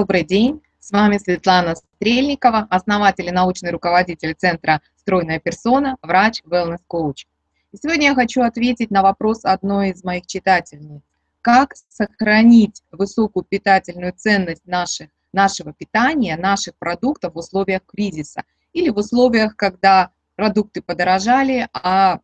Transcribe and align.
Добрый 0.00 0.24
день, 0.24 0.62
с 0.78 0.92
вами 0.92 1.18
Светлана 1.18 1.74
Стрельникова, 1.74 2.66
основатель 2.70 3.26
и 3.26 3.30
научный 3.30 3.70
руководитель 3.70 4.32
Центра 4.32 4.80
«Стройная 4.96 5.38
персона», 5.38 5.98
врач, 6.00 6.40
wellness-коуч. 6.46 7.26
И 7.72 7.76
сегодня 7.76 8.06
я 8.06 8.14
хочу 8.14 8.40
ответить 8.40 8.90
на 8.90 9.02
вопрос 9.02 9.44
одной 9.44 9.90
из 9.90 10.02
моих 10.02 10.26
читательниц. 10.26 11.02
Как 11.42 11.74
сохранить 11.90 12.82
высокую 12.90 13.44
питательную 13.44 14.14
ценность 14.16 14.66
наших, 14.66 15.10
нашего 15.34 15.74
питания, 15.74 16.38
наших 16.38 16.76
продуктов 16.78 17.34
в 17.34 17.36
условиях 17.36 17.82
кризиса 17.84 18.44
или 18.72 18.88
в 18.88 18.96
условиях, 18.96 19.54
когда 19.54 20.12
продукты 20.34 20.80
подорожали, 20.80 21.68
а, 21.74 22.20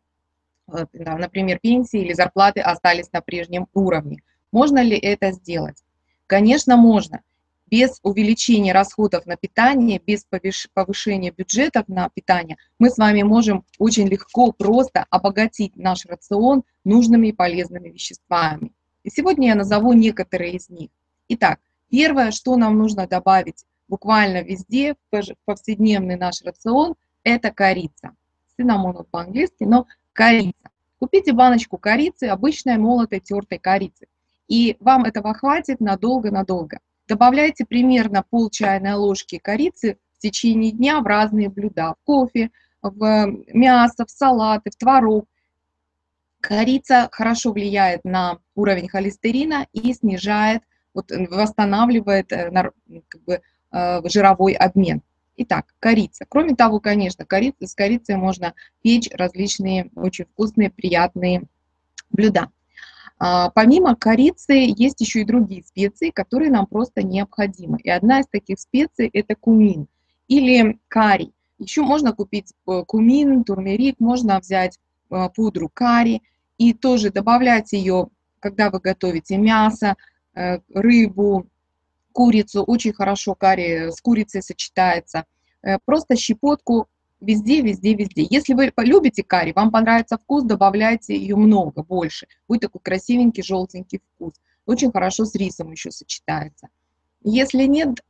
э, 0.73 0.87
например, 0.95 1.59
пенсии 1.59 2.01
или 2.01 2.15
зарплаты 2.15 2.61
остались 2.61 3.13
на 3.13 3.21
прежнем 3.21 3.67
уровне. 3.75 4.23
Можно 4.51 4.83
ли 4.83 4.97
это 4.97 5.33
сделать? 5.33 5.85
Конечно, 6.27 6.79
можно 6.79 7.21
без 7.71 7.99
увеличения 8.03 8.73
расходов 8.73 9.27
на 9.27 9.37
питание, 9.37 10.01
без 10.05 10.25
повышения 10.73 11.31
бюджетов 11.31 11.89
на 11.89 12.09
питание, 12.09 12.57
мы 12.79 12.91
с 12.91 12.99
вами 12.99 13.23
можем 13.23 13.65
очень 13.79 14.09
легко, 14.09 14.53
просто 14.53 15.07
обогатить 15.11 15.77
наш 15.77 16.07
рацион 16.07 16.63
нужными 16.85 17.29
и 17.29 17.33
полезными 17.33 17.89
веществами. 17.89 18.73
И 19.03 19.11
сегодня 19.11 19.49
я 19.49 19.55
назову 19.55 19.93
некоторые 19.93 20.55
из 20.55 20.69
них. 20.69 20.91
Итак, 21.29 21.59
первое, 21.91 22.31
что 22.31 22.57
нам 22.57 22.79
нужно 22.79 23.07
добавить 23.07 23.65
буквально 23.89 24.43
везде, 24.43 24.95
в 25.11 25.23
повседневный 25.45 26.17
наш 26.17 26.43
рацион, 26.43 26.95
это 27.25 27.51
корица. 27.51 28.13
Цинамон 28.57 29.05
по-английски, 29.11 29.65
но 29.65 29.87
корица. 30.13 30.71
Купите 30.99 31.33
баночку 31.33 31.79
корицы, 31.79 32.25
обычной 32.25 32.79
молотой 32.79 33.21
тертой 33.21 33.59
корицы. 33.59 34.07
И 34.49 34.77
вам 34.81 35.05
этого 35.05 35.35
хватит 35.35 35.81
надолго-надолго. 35.81 36.79
Добавляйте 37.09 37.65
примерно 37.65 38.25
пол 38.29 38.51
чайной 38.51 38.95
ложки 38.95 39.39
корицы 39.39 39.99
в 40.17 40.19
течение 40.19 40.73
дня 40.73 41.01
в 41.01 41.07
разные 41.07 41.49
блюда. 41.49 41.95
В 42.01 42.05
кофе, 42.05 42.51
в 42.83 43.27
мясо, 43.53 44.05
в 44.05 44.11
салаты, 44.11 44.71
в 44.71 44.77
творог. 44.77 45.27
Корица 46.41 47.09
хорошо 47.13 47.53
влияет 47.53 48.05
на 48.05 48.39
уровень 48.55 48.89
холестерина 48.89 49.67
и 49.73 49.93
снижает, 49.93 50.63
вот, 50.95 51.11
восстанавливает 51.11 52.33
э, 52.33 52.51
как 53.09 53.23
бы, 53.25 53.41
э, 53.73 54.09
жировой 54.09 54.53
обмен. 54.55 55.03
Итак, 55.37 55.75
корица. 55.79 56.25
Кроме 56.29 56.57
того, 56.57 56.81
конечно, 56.81 57.25
корица, 57.25 57.67
с 57.67 57.75
корицей 57.75 58.17
можно 58.17 58.55
печь 58.83 59.09
различные 59.13 59.91
очень 59.95 60.25
вкусные, 60.25 60.71
приятные 60.71 61.43
блюда. 62.11 62.51
А, 63.19 63.51
помимо 63.51 63.97
корицы 63.97 64.75
есть 64.77 65.01
еще 65.01 65.23
и 65.23 65.25
другие 65.25 65.63
специи, 65.63 66.11
которые 66.11 66.51
нам 66.51 66.67
просто 66.67 67.03
необходимы. 67.03 67.79
И 67.83 67.89
одна 67.89 68.21
из 68.21 68.27
таких 68.27 68.61
специй– 68.61 69.09
это 69.13 69.35
кумин 69.35 69.89
или 70.29 70.79
карри. 70.89 71.33
Еще 71.59 71.83
можно 71.83 72.13
купить 72.13 72.53
э, 72.69 72.85
кумин, 72.87 73.45
турмерик, 73.45 73.99
можно 73.99 74.39
взять 74.39 74.79
э, 75.11 75.29
пудру 75.35 75.71
карри 75.73 76.23
и 76.59 76.75
тоже 76.75 77.11
добавлять 77.11 77.73
ее, 77.73 78.09
когда 78.41 78.71
вы 78.71 78.81
готовите 78.81 79.39
мясо, 79.39 79.97
э, 80.35 80.59
рыбу, 80.75 81.47
курицу. 82.13 82.63
Очень 82.65 82.93
хорошо 82.93 83.35
карри 83.35 83.91
с 83.91 84.01
курицей 84.01 84.43
сочетается. 84.43 85.25
Просто 85.85 86.17
щепотку 86.17 86.87
Везде, 87.21 87.63
везде, 87.63 87.95
везде. 87.95 88.27
Если 88.29 88.53
вы 88.53 88.71
полюбите 88.71 89.23
карри, 89.23 89.53
вам 89.53 89.71
понравится 89.71 90.19
вкус, 90.19 90.45
добавляйте 90.45 91.17
ее 91.17 91.37
много, 91.37 91.83
больше. 91.83 92.27
Будет 92.47 92.63
такой 92.63 92.81
красивенький, 92.83 93.43
желтенький 93.43 94.01
вкус. 94.15 94.35
Очень 94.67 94.93
хорошо 94.93 95.25
с 95.25 95.35
рисом 95.35 95.71
еще 95.71 95.91
сочетается. 95.91 96.69
Если 97.23 97.65
нет, 97.65 98.05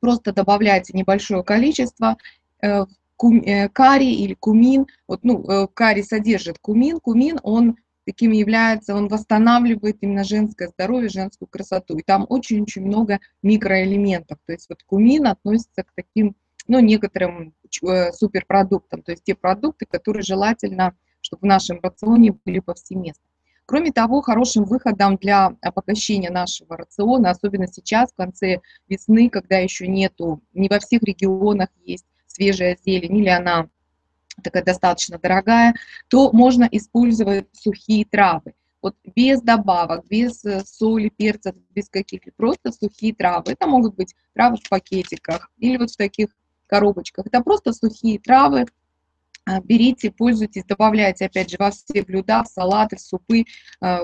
просто 0.00 0.32
добавляйте 0.32 0.92
небольшое 0.92 1.44
количество 1.44 2.16
э, 2.60 2.84
э, 3.20 3.68
карри 3.68 4.12
или 4.12 4.34
кумин. 4.34 4.86
Вот, 5.06 5.20
ну, 5.22 5.48
э, 5.48 5.68
карри 5.72 6.02
содержит 6.02 6.58
кумин. 6.58 6.98
Кумин, 6.98 7.38
он 7.44 7.76
таким 8.04 8.32
является, 8.32 8.96
он 8.96 9.06
восстанавливает 9.06 9.98
именно 10.00 10.24
женское 10.24 10.68
здоровье, 10.68 11.08
женскую 11.08 11.48
красоту. 11.48 11.96
И 11.96 12.02
там 12.02 12.26
очень-очень 12.28 12.84
много 12.84 13.20
микроэлементов. 13.42 14.38
То 14.46 14.52
есть 14.52 14.68
вот 14.68 14.82
кумин 14.82 15.28
относится 15.28 15.84
к 15.84 15.92
таким, 15.94 16.34
ну, 16.66 16.80
некоторым 16.80 17.54
суперпродуктам, 17.72 19.02
то 19.02 19.12
есть 19.12 19.24
те 19.24 19.34
продукты, 19.34 19.86
которые 19.86 20.22
желательно, 20.22 20.94
чтобы 21.20 21.42
в 21.42 21.46
нашем 21.46 21.80
рационе 21.82 22.32
были 22.44 22.58
повсеместно. 22.58 23.24
Кроме 23.64 23.92
того, 23.92 24.20
хорошим 24.20 24.64
выходом 24.64 25.16
для 25.16 25.56
обогащения 25.62 26.30
нашего 26.30 26.76
рациона, 26.76 27.30
особенно 27.30 27.68
сейчас, 27.68 28.10
в 28.10 28.16
конце 28.16 28.60
весны, 28.88 29.30
когда 29.30 29.58
еще 29.58 29.86
нету, 29.86 30.42
не 30.52 30.68
во 30.68 30.78
всех 30.78 31.02
регионах 31.02 31.68
есть 31.84 32.04
свежая 32.26 32.76
зелень, 32.84 33.18
или 33.18 33.28
она 33.28 33.68
такая 34.42 34.64
достаточно 34.64 35.18
дорогая, 35.18 35.74
то 36.08 36.32
можно 36.32 36.68
использовать 36.70 37.46
сухие 37.52 38.04
травы. 38.04 38.54
Вот 38.80 38.96
без 39.14 39.40
добавок, 39.40 40.06
без 40.08 40.44
э, 40.44 40.64
соли, 40.66 41.08
перца, 41.08 41.54
без 41.70 41.88
каких-либо, 41.88 42.34
просто 42.36 42.72
сухие 42.72 43.14
травы. 43.14 43.52
Это 43.52 43.66
могут 43.68 43.94
быть 43.94 44.14
травы 44.34 44.56
в 44.56 44.68
пакетиках 44.68 45.50
или 45.58 45.76
вот 45.76 45.92
в 45.92 45.96
таких 45.96 46.28
коробочках. 46.66 47.26
Это 47.26 47.42
просто 47.42 47.72
сухие 47.72 48.18
травы. 48.18 48.66
А, 49.44 49.60
берите, 49.60 50.10
пользуйтесь, 50.10 50.64
добавляйте, 50.64 51.26
опять 51.26 51.50
же, 51.50 51.56
во 51.58 51.70
все 51.70 52.02
блюда, 52.02 52.44
в 52.44 52.48
салаты, 52.48 52.96
в 52.96 53.00
супы. 53.00 53.44
А, 53.80 54.02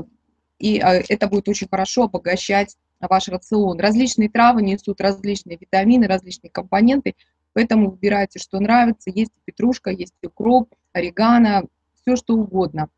и 0.59 0.79
а, 0.81 0.95
это 0.95 1.29
будет 1.29 1.49
очень 1.49 1.69
хорошо 1.69 2.05
обогащать 2.05 2.77
ваш 3.01 3.29
рацион. 3.29 3.79
Различные 3.79 4.29
травы 4.29 4.63
несут 4.63 5.01
различные 5.01 5.57
витамины, 5.57 6.09
различные 6.09 6.51
компоненты, 6.51 7.15
поэтому 7.53 7.91
выбирайте, 7.91 8.41
что 8.41 8.59
нравится. 8.59 9.11
Есть 9.11 9.33
петрушка, 9.45 9.91
есть 9.91 10.15
укроп, 10.23 10.75
орегано, 10.93 11.65
все 11.95 12.17
что 12.17 12.35
угодно. 12.35 12.89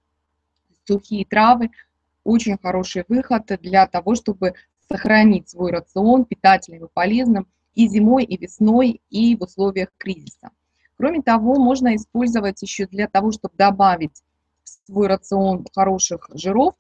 Сухие 0.87 1.27
травы– 1.27 1.71
очень 2.25 2.59
хороший 2.59 3.05
выход 3.09 3.47
для 3.61 3.87
того, 3.87 4.15
чтобы 4.15 4.55
сохранить 4.89 5.49
свой 5.51 5.71
рацион 5.71 6.25
питательным 6.25 6.87
и 6.87 6.91
полезным– 6.93 7.47
и 7.75 7.89
зимой, 7.89 8.25
и 8.25 8.37
весной, 8.37 9.01
и 9.11 9.37
в 9.37 9.43
условиях 9.43 9.89
кризиса. 9.99 10.51
Кроме 10.97 11.23
того, 11.23 11.57
можно 11.57 11.97
использовать 11.97 12.61
еще 12.63 12.87
для 12.87 13.09
того, 13.09 13.33
чтобы 13.33 13.55
добавить 13.57 14.23
в 14.65 14.87
свой 14.87 15.07
рацион 15.07 15.67
хороших 15.75 16.29
жиров, 16.35 16.75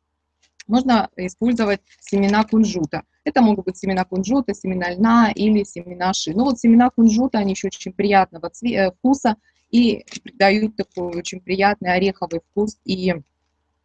можно 0.67 1.09
использовать 1.17 1.81
семена 2.00 2.45
кунжута. 2.45 3.03
Это 3.25 3.43
могут 3.43 3.67
быть 3.67 3.77
семена 3.77 4.05
кунжута, 4.05 4.55
семена 4.55 4.93
льна 4.93 5.33
или 5.34 5.65
семена 5.65 6.12
ши. 6.12 6.33
Ну 6.33 6.45
вот 6.45 6.59
семена 6.59 6.91
кунжута, 6.91 7.39
они 7.39 7.53
еще 7.53 7.69
очень 7.69 7.93
приятного 7.93 8.50
э, 8.62 8.91
вкуса 8.93 9.37
и 9.71 10.05
придают 10.23 10.77
такой 10.77 11.17
очень 11.17 11.41
приятный 11.41 11.93
ореховый 11.95 12.41
вкус 12.50 12.79
и 12.84 13.15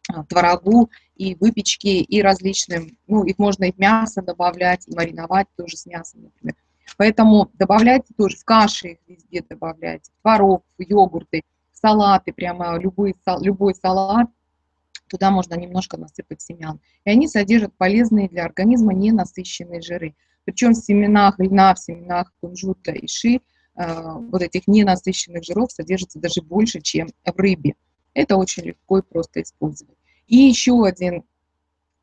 а, 0.08 0.24
творогу, 0.24 0.90
и 1.16 1.34
выпечки, 1.34 1.88
и 1.88 2.22
различным, 2.22 2.96
ну, 3.06 3.24
их 3.24 3.38
можно 3.38 3.64
и 3.64 3.72
в 3.72 3.78
мясо 3.78 4.22
добавлять, 4.22 4.86
и 4.86 4.94
мариновать 4.94 5.48
тоже 5.56 5.76
с 5.76 5.86
мясом, 5.86 6.22
например. 6.24 6.54
Поэтому 6.96 7.50
добавляйте 7.54 8.14
тоже 8.16 8.36
в 8.36 8.44
каши 8.44 8.98
везде 9.06 9.44
добавляйте, 9.48 10.10
в 10.18 10.22
творог, 10.22 10.64
в 10.78 10.82
йогурты, 10.82 11.42
в 11.72 11.78
салаты, 11.78 12.32
прямо 12.32 12.78
любой, 12.78 13.14
любой 13.40 13.74
салат, 13.74 14.28
туда 15.08 15.30
можно 15.30 15.54
немножко 15.54 15.98
насыпать 15.98 16.40
семян. 16.40 16.80
И 17.04 17.10
они 17.10 17.28
содержат 17.28 17.74
полезные 17.76 18.28
для 18.28 18.44
организма 18.44 18.94
ненасыщенные 18.94 19.82
жиры. 19.82 20.14
Причем 20.44 20.72
в 20.72 20.76
семенах 20.76 21.38
льна, 21.38 21.74
в 21.74 21.78
семенах 21.78 22.32
кунжута 22.40 22.92
и 22.92 23.06
ши 23.06 23.40
э, 23.74 24.12
вот 24.30 24.42
этих 24.42 24.66
ненасыщенных 24.66 25.44
жиров 25.44 25.72
содержится 25.72 26.18
даже 26.18 26.40
больше, 26.40 26.80
чем 26.80 27.08
в 27.24 27.38
рыбе. 27.38 27.74
Это 28.14 28.36
очень 28.36 28.64
легко 28.64 28.98
и 28.98 29.02
просто 29.02 29.42
использовать. 29.42 29.96
И 30.28 30.36
еще 30.36 30.82
один 30.84 31.24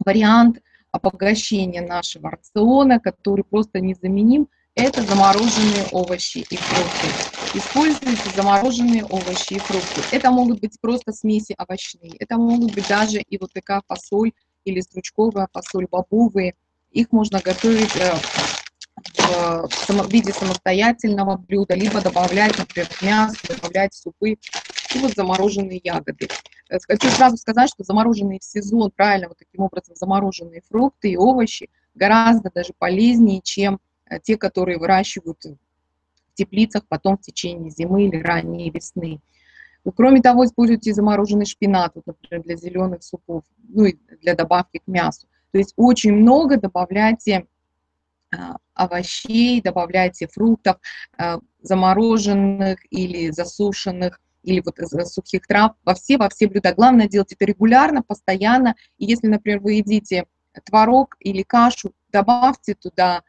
вариант 0.05 0.61
обогащения 0.91 1.81
нашего 1.81 2.29
рациона, 2.29 2.99
который 2.99 3.43
просто 3.43 3.79
незаменим– 3.79 4.49
это 4.75 5.03
замороженные 5.03 5.85
овощи 5.85 6.39
и 6.49 6.57
фрукты. 6.57 7.15
Используйте 7.51 8.31
замороженные 8.31 9.05
овощи 9.05 9.53
и 9.53 9.59
фрукты. 9.59 10.05
Это 10.09 10.31
могут 10.31 10.59
быть 10.59 10.79
просто 10.81 11.11
смеси 11.11 11.55
овощные, 11.57 12.15
это 12.19 12.37
могут 12.37 12.73
быть 12.73 12.87
даже 12.87 13.19
и 13.21 13.37
вот 13.37 13.53
такая 13.53 13.81
фасоль 13.87 14.31
или 14.65 14.79
стручковая 14.81 15.47
фасоль, 15.53 15.87
бобовые. 15.89 16.55
Их 16.91 17.11
можно 17.11 17.41
готовить 17.41 17.95
э, 17.95 18.21
в 19.23 20.09
виде 20.09 20.33
самостоятельного 20.33 21.37
блюда, 21.37 21.75
либо 21.75 22.01
добавлять, 22.01 22.57
например, 22.57 22.89
мясо, 22.99 23.37
добавлять 23.47 23.93
супы, 23.93 24.37
и 24.91 24.99
вот 24.99 25.15
замороженные 25.15 25.81
ягоды. 25.83 26.29
Э, 26.69 26.77
хочу 26.87 27.09
сразу 27.09 27.37
сказать, 27.37 27.69
что 27.69 27.83
замороженные 27.83 28.39
в 28.39 28.43
сезон, 28.43 28.91
правильно, 28.95 29.27
вот 29.27 29.37
таким 29.37 29.61
образом 29.61 29.95
замороженные 29.95 30.61
фрукты 30.69 31.11
и 31.11 31.17
овощи 31.17 31.69
гораздо 31.93 32.49
даже 32.53 32.73
полезнее, 32.77 33.41
чем 33.43 33.79
те, 34.23 34.37
которые 34.37 34.77
выращивают 34.77 35.43
в 35.43 36.33
теплицах 36.35 36.83
потом 36.87 37.17
в 37.17 37.21
течение 37.21 37.69
зимы 37.69 38.05
или 38.07 38.21
ранней 38.21 38.69
весны. 38.69 39.21
Кроме 39.95 40.21
того, 40.21 40.45
используйте 40.45 40.93
замороженный 40.93 41.45
шпинат, 41.45 41.91
вот, 41.95 42.07
например, 42.07 42.43
для 42.43 42.55
зеленых 42.55 43.03
супов, 43.03 43.43
ну 43.67 43.85
и 43.85 43.97
для 44.21 44.33
добавки 44.33 44.79
к 44.79 44.87
мясу. 44.87 45.27
То 45.51 45.57
есть 45.57 45.73
очень 45.75 46.13
много 46.13 46.57
добавляйте 46.57 47.47
овощей, 48.73 49.61
добавляйте 49.61 50.27
фруктов, 50.27 50.77
замороженных 51.61 52.79
или 52.89 53.29
засушенных, 53.29 54.19
или 54.41 54.61
вот 54.65 54.79
из 54.79 54.89
сухих 55.13 55.45
трав, 55.45 55.73
во 55.85 55.93
все, 55.93 56.17
во 56.17 56.29
все 56.29 56.47
блюда. 56.47 56.73
Главное 56.73 57.07
делать 57.07 57.31
это 57.31 57.45
регулярно, 57.45 58.01
постоянно. 58.01 58.75
И 58.97 59.05
если, 59.05 59.27
например, 59.27 59.59
вы 59.59 59.73
едите 59.73 60.25
творог 60.65 61.15
или 61.19 61.43
кашу, 61.43 61.93
добавьте 62.11 62.73
туда, 62.73 63.21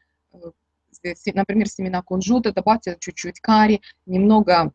например, 1.35 1.69
семена 1.69 2.03
кунжута, 2.03 2.53
добавьте 2.53 2.97
чуть-чуть 3.01 3.41
карри, 3.41 3.81
немного 4.07 4.73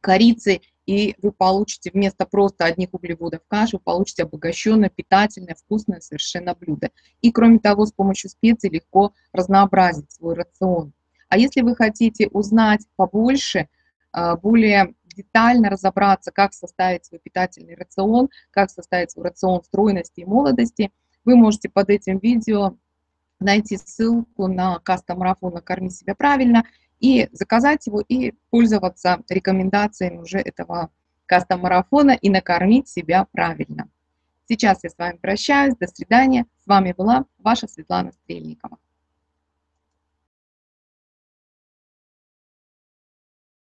корицы, 0.00 0.60
и 0.86 1.14
вы 1.22 1.32
получите 1.32 1.90
вместо 1.92 2.26
просто 2.26 2.66
одних 2.66 2.90
углеводов 2.92 3.40
каши, 3.48 3.76
вы 3.76 3.82
получите 3.82 4.24
обогащенное, 4.24 4.90
питательное, 4.90 5.54
вкусное 5.54 6.00
совершенно 6.00 6.54
блюдо. 6.54 6.90
И 7.22 7.32
кроме 7.32 7.58
того, 7.58 7.86
с 7.86 7.92
помощью 7.92 8.30
специй 8.30 8.68
легко 8.68 9.14
разнообразить 9.32 10.12
свой 10.12 10.34
рацион. 10.34 10.92
А 11.28 11.38
если 11.38 11.62
вы 11.62 11.74
хотите 11.74 12.28
узнать 12.28 12.82
побольше, 12.96 13.68
а, 14.12 14.36
более 14.36 14.94
детально 15.16 15.70
разобраться, 15.70 16.30
как 16.32 16.52
составить 16.52 17.06
свой 17.06 17.20
питательный 17.20 17.74
рацион, 17.74 18.28
как 18.50 18.70
составить 18.70 19.10
свой 19.10 19.26
рацион 19.26 19.62
стройности 19.64 20.20
и 20.20 20.24
молодости, 20.24 20.90
вы 21.24 21.36
можете 21.36 21.68
под 21.68 21.88
этим 21.88 22.18
видео 22.18 22.76
найти 23.44 23.76
ссылку 23.76 24.48
на 24.48 24.78
кастом-марафон 24.80 25.54
«Накорми 25.54 25.90
себя 25.90 26.14
правильно» 26.14 26.64
и 27.00 27.28
заказать 27.32 27.86
его 27.86 28.00
и 28.00 28.32
пользоваться 28.50 29.22
рекомендациями 29.28 30.18
уже 30.18 30.38
этого 30.38 30.90
кастом-марафона 31.26 32.12
и 32.12 32.30
накормить 32.30 32.88
себя 32.88 33.26
правильно. 33.30 33.88
Сейчас 34.46 34.84
я 34.84 34.90
с 34.90 34.98
вами 34.98 35.16
прощаюсь. 35.16 35.76
До 35.76 35.86
свидания. 35.86 36.46
С 36.62 36.66
вами 36.66 36.94
была 36.96 37.24
ваша 37.38 37.66
Светлана 37.66 38.12
Стрельникова. 38.12 38.78